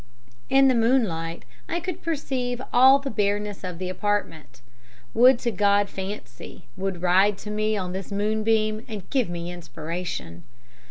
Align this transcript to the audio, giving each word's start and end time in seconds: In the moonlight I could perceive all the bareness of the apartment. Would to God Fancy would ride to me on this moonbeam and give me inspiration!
In 0.49 0.67
the 0.67 0.73
moonlight 0.73 1.45
I 1.69 1.79
could 1.79 2.01
perceive 2.01 2.59
all 2.73 2.97
the 2.97 3.11
bareness 3.11 3.63
of 3.63 3.77
the 3.77 3.87
apartment. 3.87 4.61
Would 5.13 5.37
to 5.41 5.51
God 5.51 5.89
Fancy 5.89 6.65
would 6.75 7.03
ride 7.03 7.37
to 7.37 7.51
me 7.51 7.77
on 7.77 7.91
this 7.93 8.11
moonbeam 8.11 8.83
and 8.87 9.07
give 9.11 9.29
me 9.29 9.51
inspiration! 9.51 10.43